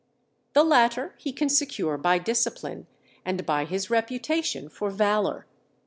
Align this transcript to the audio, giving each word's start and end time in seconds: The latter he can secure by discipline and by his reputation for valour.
The 0.53 0.63
latter 0.63 1.13
he 1.19 1.31
can 1.31 1.47
secure 1.47 1.95
by 1.95 2.17
discipline 2.17 2.87
and 3.23 3.45
by 3.45 3.65
his 3.65 3.91
reputation 3.91 4.67
for 4.67 4.89
valour. 4.89 5.45